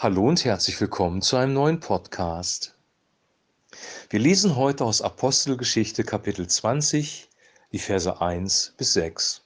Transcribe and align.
Hallo 0.00 0.28
und 0.28 0.44
herzlich 0.44 0.80
willkommen 0.80 1.22
zu 1.22 1.36
einem 1.36 1.54
neuen 1.54 1.80
Podcast. 1.80 2.76
Wir 4.10 4.20
lesen 4.20 4.54
heute 4.54 4.84
aus 4.84 5.02
Apostelgeschichte 5.02 6.04
Kapitel 6.04 6.46
20, 6.46 7.28
die 7.72 7.80
Verse 7.80 8.20
1 8.20 8.74
bis 8.76 8.92
6. 8.92 9.42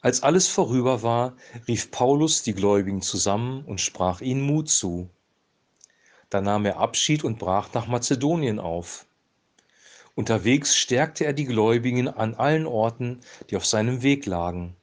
Als 0.00 0.24
alles 0.24 0.48
vorüber 0.48 1.04
war, 1.04 1.36
rief 1.68 1.92
Paulus 1.92 2.42
die 2.42 2.52
Gläubigen 2.52 3.00
zusammen 3.00 3.64
und 3.64 3.80
sprach 3.80 4.20
ihnen 4.20 4.42
Mut 4.42 4.68
zu. 4.68 5.08
Da 6.28 6.40
nahm 6.40 6.66
er 6.66 6.78
Abschied 6.78 7.22
und 7.22 7.38
brach 7.38 7.72
nach 7.74 7.86
Mazedonien 7.86 8.58
auf. 8.58 9.06
Unterwegs 10.16 10.74
stärkte 10.74 11.24
er 11.26 11.32
die 11.32 11.46
Gläubigen 11.46 12.08
an 12.08 12.34
allen 12.34 12.66
Orten, 12.66 13.20
die 13.50 13.56
auf 13.56 13.66
seinem 13.66 14.02
Weg 14.02 14.26
lagen. 14.26 14.74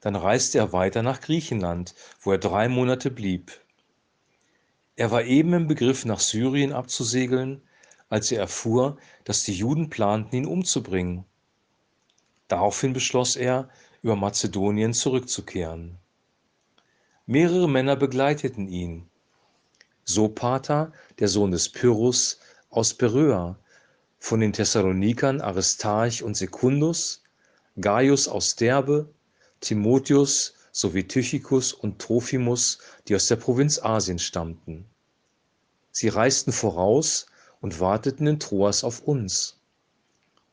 Dann 0.00 0.16
reiste 0.16 0.58
er 0.58 0.72
weiter 0.72 1.02
nach 1.02 1.20
Griechenland, 1.20 1.94
wo 2.20 2.32
er 2.32 2.38
drei 2.38 2.68
Monate 2.68 3.10
blieb. 3.10 3.52
Er 4.96 5.10
war 5.10 5.24
eben 5.24 5.52
im 5.52 5.66
Begriff, 5.66 6.04
nach 6.04 6.20
Syrien 6.20 6.72
abzusegeln, 6.72 7.62
als 8.08 8.30
er 8.30 8.40
erfuhr, 8.40 8.98
dass 9.24 9.44
die 9.44 9.54
Juden 9.54 9.90
planten, 9.90 10.36
ihn 10.36 10.46
umzubringen. 10.46 11.24
Daraufhin 12.48 12.92
beschloss 12.92 13.36
er, 13.36 13.68
über 14.02 14.16
Mazedonien 14.16 14.94
zurückzukehren. 14.94 15.98
Mehrere 17.26 17.68
Männer 17.68 17.96
begleiteten 17.96 18.68
ihn. 18.68 19.08
Sopater, 20.04 20.92
der 21.18 21.26
Sohn 21.26 21.50
des 21.50 21.68
Pyrrhus, 21.68 22.38
aus 22.70 22.94
Beröa, 22.94 23.58
von 24.18 24.40
den 24.40 24.52
Thessalonikern 24.52 25.40
Aristarch 25.40 26.22
und 26.22 26.36
Sekundus, 26.36 27.24
Gaius 27.80 28.28
aus 28.28 28.54
Derbe, 28.54 29.12
Timotheus 29.66 30.54
sowie 30.70 31.08
Tychicus 31.08 31.72
und 31.72 31.98
Trophimus, 31.98 32.78
die 33.08 33.16
aus 33.16 33.26
der 33.26 33.34
Provinz 33.34 33.80
Asien 33.82 34.20
stammten. 34.20 34.86
Sie 35.90 36.06
reisten 36.06 36.52
voraus 36.52 37.26
und 37.60 37.80
warteten 37.80 38.28
in 38.28 38.38
Troas 38.38 38.84
auf 38.84 39.00
uns. 39.00 39.58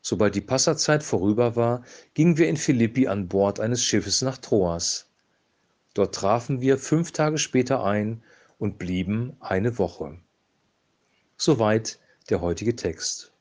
Sobald 0.02 0.34
die 0.34 0.40
Passazeit 0.40 1.04
vorüber 1.04 1.54
war, 1.54 1.84
gingen 2.14 2.38
wir 2.38 2.48
in 2.48 2.56
Philippi 2.56 3.06
an 3.06 3.28
Bord 3.28 3.60
eines 3.60 3.84
Schiffes 3.84 4.20
nach 4.20 4.38
Troas. 4.38 5.06
Dort 5.94 6.12
trafen 6.12 6.60
wir 6.60 6.76
fünf 6.76 7.12
Tage 7.12 7.38
später 7.38 7.84
ein 7.84 8.20
und 8.58 8.78
blieben 8.78 9.36
eine 9.38 9.78
Woche. 9.78 10.18
Soweit 11.36 12.00
der 12.30 12.40
heutige 12.40 12.74
Text. 12.74 13.33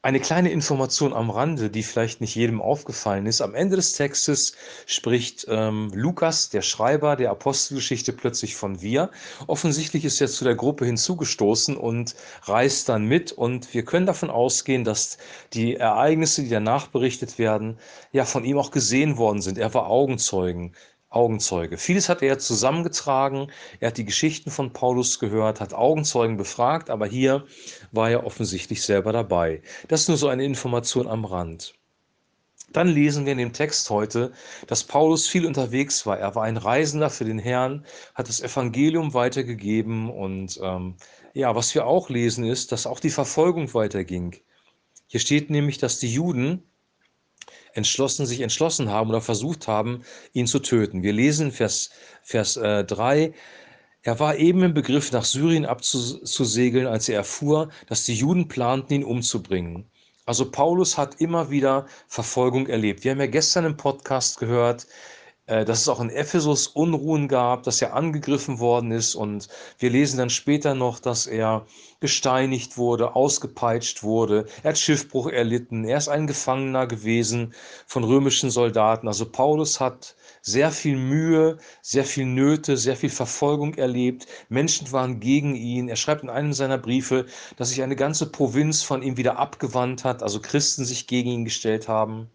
Eine 0.00 0.20
kleine 0.20 0.50
Information 0.52 1.12
am 1.12 1.28
Rande, 1.28 1.70
die 1.70 1.82
vielleicht 1.82 2.20
nicht 2.20 2.36
jedem 2.36 2.62
aufgefallen 2.62 3.26
ist. 3.26 3.40
Am 3.40 3.56
Ende 3.56 3.74
des 3.74 3.94
Textes 3.94 4.52
spricht 4.86 5.44
ähm, 5.48 5.90
Lukas, 5.92 6.50
der 6.50 6.62
Schreiber 6.62 7.16
der 7.16 7.30
Apostelgeschichte, 7.30 8.12
plötzlich 8.12 8.54
von 8.54 8.80
wir. 8.80 9.10
Offensichtlich 9.48 10.04
ist 10.04 10.20
er 10.20 10.28
zu 10.28 10.44
der 10.44 10.54
Gruppe 10.54 10.86
hinzugestoßen 10.86 11.76
und 11.76 12.14
reist 12.42 12.88
dann 12.88 13.06
mit. 13.06 13.32
Und 13.32 13.74
wir 13.74 13.84
können 13.84 14.06
davon 14.06 14.30
ausgehen, 14.30 14.84
dass 14.84 15.18
die 15.52 15.74
Ereignisse, 15.74 16.44
die 16.44 16.48
danach 16.48 16.86
berichtet 16.86 17.38
werden, 17.38 17.76
ja 18.12 18.24
von 18.24 18.44
ihm 18.44 18.58
auch 18.58 18.70
gesehen 18.70 19.16
worden 19.18 19.42
sind. 19.42 19.58
Er 19.58 19.74
war 19.74 19.88
Augenzeugen. 19.88 20.76
Augenzeuge. 21.10 21.78
Vieles 21.78 22.08
hat 22.08 22.22
er 22.22 22.38
zusammengetragen. 22.38 23.50
Er 23.80 23.88
hat 23.88 23.98
die 23.98 24.04
Geschichten 24.04 24.50
von 24.50 24.72
Paulus 24.72 25.18
gehört, 25.18 25.60
hat 25.60 25.72
Augenzeugen 25.72 26.36
befragt, 26.36 26.90
aber 26.90 27.06
hier 27.06 27.46
war 27.92 28.10
er 28.10 28.26
offensichtlich 28.26 28.82
selber 28.82 29.12
dabei. 29.12 29.62
Das 29.88 30.02
ist 30.02 30.08
nur 30.08 30.18
so 30.18 30.28
eine 30.28 30.44
Information 30.44 31.08
am 31.08 31.24
Rand. 31.24 31.74
Dann 32.72 32.88
lesen 32.88 33.24
wir 33.24 33.32
in 33.32 33.38
dem 33.38 33.54
Text 33.54 33.88
heute, 33.88 34.32
dass 34.66 34.84
Paulus 34.84 35.26
viel 35.26 35.46
unterwegs 35.46 36.04
war. 36.04 36.18
Er 36.18 36.34
war 36.34 36.44
ein 36.44 36.58
Reisender 36.58 37.08
für 37.08 37.24
den 37.24 37.38
Herrn, 37.38 37.86
hat 38.14 38.28
das 38.28 38.42
Evangelium 38.42 39.14
weitergegeben 39.14 40.10
und 40.10 40.60
ähm, 40.62 40.96
ja, 41.32 41.54
was 41.54 41.74
wir 41.74 41.86
auch 41.86 42.10
lesen 42.10 42.44
ist, 42.44 42.72
dass 42.72 42.86
auch 42.86 43.00
die 43.00 43.10
Verfolgung 43.10 43.72
weiterging. 43.72 44.36
Hier 45.06 45.20
steht 45.20 45.48
nämlich, 45.48 45.78
dass 45.78 45.98
die 45.98 46.12
Juden 46.12 46.67
entschlossen, 47.74 48.26
sich 48.26 48.40
entschlossen 48.40 48.90
haben 48.90 49.10
oder 49.10 49.20
versucht 49.20 49.68
haben, 49.68 50.02
ihn 50.32 50.46
zu 50.46 50.58
töten. 50.58 51.02
Wir 51.02 51.12
lesen 51.12 51.52
Vers, 51.52 51.90
Vers 52.22 52.56
äh, 52.56 52.84
3. 52.84 53.32
Er 54.02 54.20
war 54.20 54.36
eben 54.36 54.62
im 54.62 54.74
Begriff, 54.74 55.12
nach 55.12 55.24
Syrien 55.24 55.66
abzusegeln, 55.66 56.86
als 56.86 57.08
er 57.08 57.16
erfuhr, 57.16 57.68
dass 57.86 58.04
die 58.04 58.14
Juden 58.14 58.48
planten, 58.48 58.94
ihn 58.94 59.04
umzubringen. 59.04 59.90
Also 60.24 60.50
Paulus 60.50 60.98
hat 60.98 61.20
immer 61.20 61.50
wieder 61.50 61.86
Verfolgung 62.06 62.66
erlebt. 62.66 63.02
Wir 63.02 63.12
haben 63.12 63.20
ja 63.20 63.26
gestern 63.26 63.64
im 63.64 63.76
Podcast 63.76 64.38
gehört, 64.38 64.86
dass 65.48 65.80
es 65.80 65.88
auch 65.88 66.00
in 66.00 66.10
Ephesus 66.10 66.66
Unruhen 66.66 67.26
gab, 67.26 67.62
dass 67.62 67.80
er 67.80 67.94
angegriffen 67.94 68.58
worden 68.58 68.92
ist 68.92 69.14
und 69.14 69.48
wir 69.78 69.88
lesen 69.88 70.18
dann 70.18 70.28
später 70.30 70.74
noch, 70.74 71.00
dass 71.00 71.26
er 71.26 71.66
gesteinigt 72.00 72.76
wurde, 72.76 73.16
ausgepeitscht 73.16 74.02
wurde, 74.02 74.44
er 74.62 74.70
hat 74.70 74.78
Schiffbruch 74.78 75.26
erlitten, 75.28 75.84
er 75.84 75.98
ist 75.98 76.08
ein 76.08 76.26
Gefangener 76.26 76.86
gewesen 76.86 77.54
von 77.86 78.04
römischen 78.04 78.50
Soldaten. 78.50 79.08
Also 79.08 79.26
Paulus 79.26 79.80
hat 79.80 80.14
sehr 80.42 80.70
viel 80.70 80.96
Mühe, 80.96 81.58
sehr 81.82 82.04
viel 82.04 82.26
Nöte, 82.26 82.76
sehr 82.76 82.96
viel 82.96 83.10
Verfolgung 83.10 83.74
erlebt. 83.74 84.26
Menschen 84.48 84.92
waren 84.92 85.18
gegen 85.18 85.54
ihn. 85.54 85.88
Er 85.88 85.96
schreibt 85.96 86.22
in 86.22 86.30
einem 86.30 86.52
seiner 86.52 86.78
Briefe, 86.78 87.26
dass 87.56 87.70
sich 87.70 87.82
eine 87.82 87.96
ganze 87.96 88.30
Provinz 88.30 88.82
von 88.82 89.02
ihm 89.02 89.16
wieder 89.16 89.38
abgewandt 89.38 90.04
hat, 90.04 90.22
also 90.22 90.40
Christen 90.40 90.84
sich 90.84 91.06
gegen 91.06 91.30
ihn 91.30 91.44
gestellt 91.44 91.88
haben. 91.88 92.30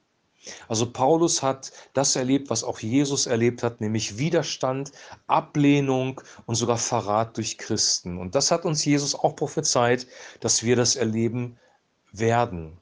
Also 0.68 0.92
Paulus 0.92 1.42
hat 1.42 1.72
das 1.94 2.16
erlebt, 2.16 2.50
was 2.50 2.64
auch 2.64 2.80
Jesus 2.80 3.26
erlebt 3.26 3.64
hat, 3.64 3.82
nämlich 3.82 4.18
Widerstand, 4.18 4.92
Ablehnung 5.28 6.22
und 6.46 6.56
sogar 6.56 6.78
Verrat 6.78 7.38
durch 7.38 7.58
Christen. 7.58 8.18
Und 8.18 8.36
das 8.36 8.52
hat 8.52 8.66
uns 8.66 8.84
Jesus 8.84 9.16
auch 9.16 9.36
prophezeit, 9.36 10.08
dass 10.40 10.64
wir 10.64 10.76
das 10.76 10.96
erleben 10.96 11.58
werden. 12.12 12.78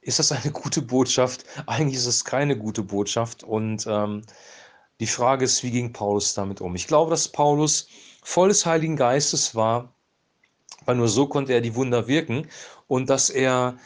Ist 0.00 0.18
das 0.18 0.32
eine 0.32 0.52
gute 0.52 0.82
Botschaft? 0.82 1.44
Eigentlich 1.66 1.98
ist 1.98 2.06
es 2.06 2.24
keine 2.24 2.56
gute 2.56 2.82
Botschaft. 2.82 3.44
Und 3.44 3.86
ähm, 3.86 4.22
die 5.00 5.06
Frage 5.06 5.44
ist, 5.44 5.62
wie 5.62 5.70
ging 5.70 5.92
Paulus 5.92 6.34
damit 6.34 6.60
um? 6.60 6.74
Ich 6.74 6.86
glaube, 6.86 7.10
dass 7.10 7.28
Paulus 7.28 7.88
voll 8.22 8.48
des 8.48 8.66
Heiligen 8.66 8.96
Geistes 8.96 9.54
war, 9.54 9.92
weil 10.86 10.96
nur 10.96 11.08
so 11.08 11.26
konnte 11.26 11.52
er 11.52 11.60
die 11.60 11.74
Wunder 11.74 12.08
wirken 12.08 12.48
und 12.86 13.10
dass 13.10 13.30
er 13.30 13.78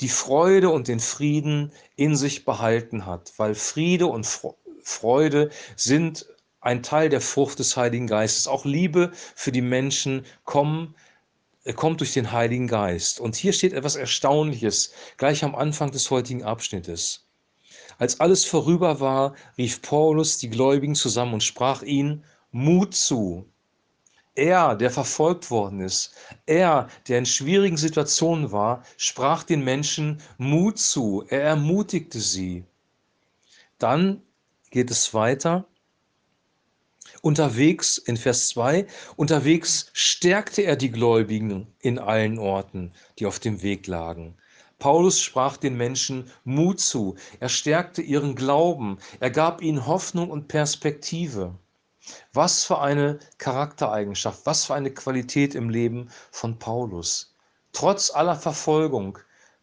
die 0.00 0.08
Freude 0.08 0.70
und 0.70 0.88
den 0.88 1.00
Frieden 1.00 1.72
in 1.96 2.16
sich 2.16 2.44
behalten 2.44 3.06
hat, 3.06 3.32
weil 3.36 3.54
Friede 3.54 4.06
und 4.06 4.26
Freude 4.82 5.50
sind 5.76 6.26
ein 6.60 6.82
Teil 6.82 7.10
der 7.10 7.20
Frucht 7.20 7.58
des 7.58 7.76
Heiligen 7.76 8.06
Geistes. 8.06 8.48
Auch 8.48 8.64
Liebe 8.64 9.12
für 9.34 9.52
die 9.52 9.60
Menschen 9.60 10.24
kommen, 10.44 10.94
äh, 11.64 11.72
kommt 11.72 12.00
durch 12.00 12.14
den 12.14 12.32
Heiligen 12.32 12.66
Geist. 12.66 13.20
Und 13.20 13.36
hier 13.36 13.52
steht 13.52 13.72
etwas 13.72 13.96
Erstaunliches, 13.96 14.92
gleich 15.16 15.44
am 15.44 15.54
Anfang 15.54 15.90
des 15.90 16.10
heutigen 16.10 16.42
Abschnittes. 16.42 17.26
Als 17.98 18.18
alles 18.18 18.44
vorüber 18.44 18.98
war, 19.00 19.34
rief 19.56 19.82
Paulus 19.82 20.38
die 20.38 20.50
Gläubigen 20.50 20.94
zusammen 20.94 21.34
und 21.34 21.42
sprach 21.42 21.82
ihnen 21.82 22.24
Mut 22.50 22.94
zu. 22.94 23.46
Er, 24.36 24.74
der 24.74 24.90
verfolgt 24.90 25.50
worden 25.50 25.80
ist, 25.80 26.12
er, 26.46 26.88
der 27.06 27.18
in 27.18 27.26
schwierigen 27.26 27.76
Situationen 27.76 28.50
war, 28.50 28.84
sprach 28.96 29.44
den 29.44 29.62
Menschen 29.62 30.20
Mut 30.38 30.78
zu, 30.78 31.24
er 31.28 31.42
ermutigte 31.42 32.18
sie. 32.18 32.64
Dann 33.78 34.22
geht 34.70 34.90
es 34.90 35.14
weiter. 35.14 35.66
Unterwegs, 37.22 37.96
in 37.96 38.16
Vers 38.16 38.48
2, 38.48 38.86
unterwegs 39.14 39.90
stärkte 39.92 40.62
er 40.62 40.74
die 40.74 40.90
Gläubigen 40.90 41.68
in 41.78 41.98
allen 41.98 42.38
Orten, 42.38 42.92
die 43.18 43.26
auf 43.26 43.38
dem 43.38 43.62
Weg 43.62 43.86
lagen. 43.86 44.36
Paulus 44.80 45.20
sprach 45.20 45.56
den 45.56 45.76
Menschen 45.76 46.30
Mut 46.42 46.80
zu, 46.80 47.14
er 47.38 47.48
stärkte 47.48 48.02
ihren 48.02 48.34
Glauben, 48.34 48.98
er 49.20 49.30
gab 49.30 49.62
ihnen 49.62 49.86
Hoffnung 49.86 50.30
und 50.30 50.48
Perspektive. 50.48 51.54
Was 52.32 52.64
für 52.64 52.80
eine 52.80 53.18
Charaktereigenschaft, 53.38 54.44
was 54.44 54.64
für 54.64 54.74
eine 54.74 54.92
Qualität 54.92 55.54
im 55.54 55.70
Leben 55.70 56.10
von 56.30 56.58
Paulus. 56.58 57.34
Trotz 57.72 58.10
aller 58.10 58.36
Verfolgung, 58.36 59.18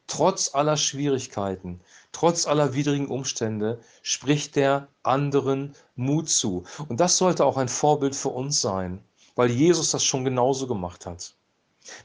trotz 0.08 0.54
aller 0.54 0.78
Schwierigkeiten, 0.78 1.82
trotz 2.12 2.46
aller 2.48 2.74
widrigen 2.74 3.08
Umstände 3.08 3.80
spricht 4.02 4.56
der 4.56 4.88
anderen 5.04 5.76
Mut 5.96 6.30
zu. 6.30 6.64
Und 6.88 7.00
das 7.00 7.18
sollte 7.18 7.46
auch 7.46 7.58
ein 7.58 7.70
Vorbild 7.70 8.16
für 8.16 8.30
uns 8.30 8.60
sein, 8.60 9.04
weil 9.36 9.50
Jesus 9.50 9.92
das 9.92 10.04
schon 10.04 10.26
genauso 10.26 10.68
gemacht 10.68 11.06
hat. 11.06 11.36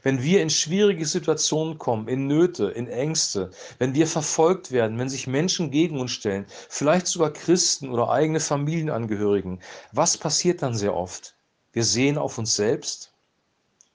Wenn 0.01 0.23
wir 0.23 0.41
in 0.41 0.49
schwierige 0.49 1.05
Situationen 1.05 1.77
kommen, 1.77 2.07
in 2.07 2.25
Nöte, 2.25 2.69
in 2.69 2.87
Ängste, 2.87 3.51
wenn 3.77 3.93
wir 3.93 4.07
verfolgt 4.07 4.71
werden, 4.71 4.97
wenn 4.97 5.09
sich 5.09 5.27
Menschen 5.27 5.69
gegen 5.69 5.99
uns 5.99 6.11
stellen, 6.11 6.47
vielleicht 6.69 7.07
sogar 7.07 7.31
Christen 7.31 7.89
oder 7.89 8.09
eigene 8.09 8.39
Familienangehörigen, 8.39 9.59
was 9.91 10.17
passiert 10.17 10.63
dann 10.63 10.75
sehr 10.75 10.95
oft? 10.95 11.35
Wir 11.73 11.83
sehen 11.83 12.17
auf 12.17 12.39
uns 12.39 12.55
selbst, 12.55 13.13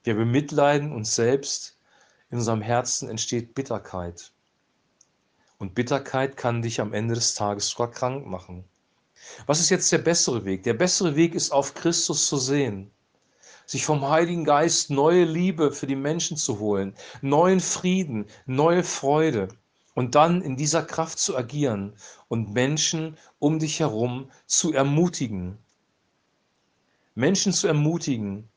wir 0.03 0.15
bemitleiden 0.15 0.93
uns 0.93 1.15
selbst, 1.15 1.77
in 2.29 2.37
unserem 2.37 2.61
Herzen 2.61 3.09
entsteht 3.09 3.53
Bitterkeit. 3.53 4.31
Und 5.59 5.75
Bitterkeit 5.75 6.35
kann 6.37 6.61
dich 6.61 6.81
am 6.81 6.93
Ende 6.93 7.13
des 7.13 7.35
Tages 7.35 7.69
sogar 7.69 7.91
krank 7.91 8.25
machen. 8.25 8.63
Was 9.45 9.59
ist 9.59 9.69
jetzt 9.69 9.91
der 9.91 9.99
bessere 9.99 10.43
Weg? 10.45 10.63
Der 10.63 10.73
bessere 10.73 11.15
Weg 11.15 11.35
ist, 11.35 11.51
auf 11.51 11.73
Christus 11.73 12.27
zu 12.27 12.37
sehen, 12.37 12.91
sich 13.65 13.85
vom 13.85 14.07
Heiligen 14.07 14.43
Geist 14.45 14.89
neue 14.89 15.23
Liebe 15.23 15.71
für 15.71 15.87
die 15.87 15.95
Menschen 15.95 16.37
zu 16.37 16.59
holen, 16.59 16.93
neuen 17.21 17.59
Frieden, 17.59 18.25
neue 18.45 18.83
Freude 18.83 19.49
und 19.93 20.15
dann 20.15 20.41
in 20.41 20.57
dieser 20.57 20.83
Kraft 20.83 21.19
zu 21.19 21.37
agieren 21.37 21.93
und 22.27 22.53
Menschen 22.53 23.17
um 23.39 23.59
dich 23.59 23.79
herum 23.79 24.31
zu 24.45 24.73
ermutigen. 24.73 25.57
Menschen 27.15 27.53
zu 27.53 27.67
ermutigen 27.67 28.49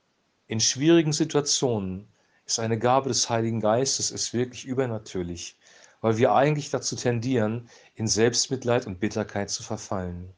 in 0.49 0.61
schwierigen 0.61 1.13
Situationen 1.13 2.09
ist 2.47 2.61
eine 2.61 2.79
Gabe 2.79 3.09
des 3.09 3.29
Heiligen 3.29 3.61
Geistes, 3.61 4.13
ist 4.13 4.33
wirklich 4.33 4.65
übernatürlich, 4.65 5.57
weil 6.01 6.17
wir 6.19 6.33
eigentlich 6.33 6.71
dazu 6.71 6.95
tendieren, 6.95 7.69
in 7.97 8.07
Selbstmitleid 8.07 8.87
und 8.87 9.01
Bitterkeit 9.01 9.51
zu 9.51 9.65
verfallen. 9.65 10.33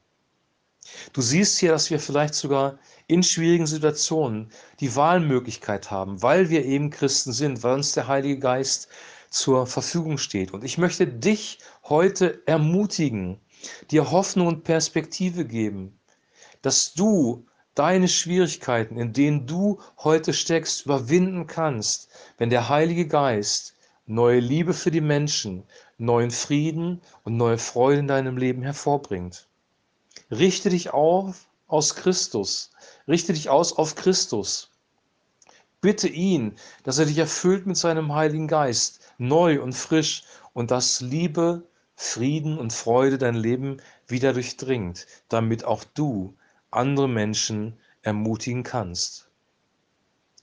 Du 1.12 1.23
siehst 1.23 1.58
hier, 1.58 1.73
dass 1.73 1.90
wir 1.90 2.00
vielleicht 2.00 2.35
sogar 2.35 2.79
in 3.06 3.23
schwierigen 3.23 3.67
Situationen 3.67 4.50
die 4.81 4.94
Wahlmöglichkeit 4.94 5.90
haben, 5.90 6.23
weil 6.23 6.50
wir 6.50 6.64
eben 6.64 6.90
Christen 6.90 7.32
sind, 7.32 7.62
weil 7.62 7.75
uns 7.75 7.93
der 7.93 8.08
Heilige 8.08 8.38
Geist 8.38 8.88
zur 9.31 9.67
Verfügung 9.67 10.19
steht. 10.19 10.52
Und 10.52 10.64
ich 10.64 10.79
möchte 10.79 11.06
dich 11.06 11.58
heute 11.85 12.43
ermutigen, 12.46 13.40
dir 13.90 14.11
Hoffnung 14.11 14.46
und 14.46 14.64
Perspektive 14.64 15.44
geben, 15.44 15.99
dass 16.62 16.94
du 16.94 17.46
deine 17.75 18.08
Schwierigkeiten, 18.08 18.99
in 18.99 19.12
denen 19.12 19.46
du 19.46 19.81
heute 19.99 20.32
steckst, 20.32 20.84
überwinden 20.84 21.46
kannst, 21.46 22.08
wenn 22.37 22.50
der 22.50 22.69
Heilige 22.69 23.06
Geist 23.06 23.75
neue 24.06 24.41
Liebe 24.41 24.75
für 24.75 24.91
die 24.91 25.00
Menschen, 25.00 25.64
neuen 25.99 26.31
Frieden 26.31 27.00
und 27.25 27.37
neue 27.37 27.58
Freude 27.58 28.00
in 28.00 28.08
deinem 28.08 28.37
Leben 28.37 28.62
hervorbringt. 28.62 29.47
Richte 30.31 30.70
dich 30.70 30.91
auf 30.91 31.49
aus 31.67 31.94
Christus. 31.94 32.70
Richte 33.06 33.32
dich 33.32 33.49
aus 33.49 33.73
auf 33.73 33.94
Christus. 33.94 34.70
Bitte 35.81 36.09
ihn, 36.09 36.56
dass 36.82 36.99
er 36.99 37.06
dich 37.06 37.19
erfüllt 37.19 37.67
mit 37.67 37.76
seinem 37.76 38.15
Heiligen 38.15 38.49
Geist, 38.49 39.00
neu 39.19 39.62
und 39.62 39.75
frisch 39.75 40.25
und 40.53 40.70
dass 40.70 41.00
Liebe, 41.00 41.69
Frieden 41.94 42.59
und 42.59 42.73
Freude 42.73 43.19
dein 43.19 43.35
Leben 43.35 43.79
wieder 44.06 44.32
durchdringt, 44.32 45.06
damit 45.29 45.65
auch 45.65 45.85
du 45.85 46.35
andere 46.70 47.09
Menschen 47.09 47.79
ermutigen 48.03 48.62
kannst. 48.62 49.29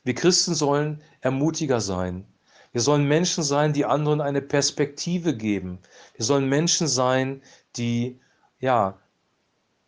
Wir 0.03 0.13
Christen 0.13 0.53
sollen 0.53 1.01
Ermutiger 1.21 1.81
sein. 1.81 2.25
Wir 2.71 2.81
sollen 2.81 3.07
Menschen 3.07 3.43
sein, 3.43 3.73
die 3.73 3.85
anderen 3.85 4.21
eine 4.21 4.41
Perspektive 4.41 5.35
geben. 5.35 5.79
Wir 6.15 6.25
sollen 6.25 6.47
Menschen 6.47 6.87
sein, 6.87 7.41
die 7.77 8.19
ja 8.59 8.99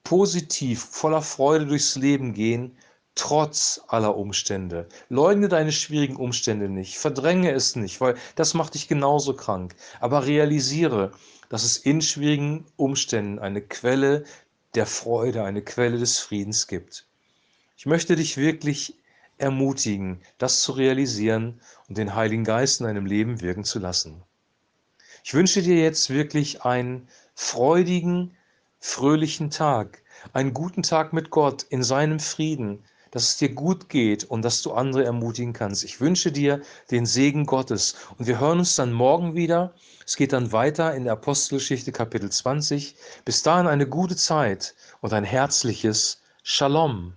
positiv, 0.07 0.85
voller 0.85 1.21
Freude 1.21 1.65
durchs 1.65 1.97
Leben 1.97 2.33
gehen, 2.33 2.77
trotz 3.13 3.81
aller 3.89 4.15
Umstände. 4.15 4.87
Leugne 5.09 5.49
deine 5.49 5.73
schwierigen 5.73 6.15
Umstände 6.15 6.69
nicht, 6.69 6.97
verdränge 6.97 7.51
es 7.51 7.75
nicht, 7.75 7.99
weil 7.99 8.15
das 8.35 8.53
macht 8.53 8.75
dich 8.75 8.87
genauso 8.87 9.33
krank. 9.33 9.75
Aber 9.99 10.25
realisiere, 10.25 11.11
dass 11.49 11.65
es 11.65 11.75
in 11.75 12.01
schwierigen 12.01 12.65
Umständen 12.77 13.37
eine 13.39 13.61
Quelle 13.61 14.23
der 14.75 14.85
Freude, 14.85 15.43
eine 15.43 15.61
Quelle 15.61 15.97
des 15.97 16.19
Friedens 16.19 16.67
gibt. 16.67 17.05
Ich 17.77 17.85
möchte 17.85 18.15
dich 18.15 18.37
wirklich 18.37 18.95
ermutigen, 19.37 20.21
das 20.37 20.61
zu 20.61 20.71
realisieren 20.71 21.59
und 21.89 21.97
den 21.97 22.15
Heiligen 22.15 22.45
Geist 22.45 22.79
in 22.79 22.85
deinem 22.85 23.07
Leben 23.07 23.41
wirken 23.41 23.65
zu 23.65 23.77
lassen. 23.77 24.23
Ich 25.25 25.33
wünsche 25.33 25.61
dir 25.61 25.75
jetzt 25.75 26.09
wirklich 26.09 26.61
einen 26.61 27.09
freudigen, 27.35 28.36
fröhlichen 28.79 29.49
Tag, 29.49 30.03
einen 30.33 30.53
guten 30.53 30.83
Tag 30.83 31.13
mit 31.13 31.29
Gott 31.29 31.63
in 31.63 31.83
seinem 31.83 32.19
Frieden, 32.19 32.83
dass 33.11 33.23
es 33.23 33.37
dir 33.37 33.49
gut 33.49 33.89
geht 33.89 34.23
und 34.25 34.43
dass 34.43 34.61
du 34.61 34.73
andere 34.73 35.03
ermutigen 35.03 35.53
kannst. 35.53 35.83
Ich 35.83 36.01
wünsche 36.01 36.31
dir 36.31 36.61
den 36.91 37.05
Segen 37.05 37.45
Gottes 37.45 37.95
und 38.17 38.27
wir 38.27 38.39
hören 38.39 38.59
uns 38.59 38.75
dann 38.75 38.91
morgen 38.91 39.35
wieder. 39.35 39.73
Es 40.05 40.15
geht 40.15 40.33
dann 40.33 40.51
weiter 40.51 40.93
in 40.93 41.05
der 41.05 41.13
Apostelgeschichte 41.13 41.91
Kapitel 41.91 42.29
20. 42.29 42.95
Bis 43.25 43.43
dahin 43.43 43.67
eine 43.67 43.87
gute 43.87 44.15
Zeit 44.15 44.75
und 45.01 45.13
ein 45.13 45.23
herzliches 45.23 46.21
Shalom. 46.43 47.13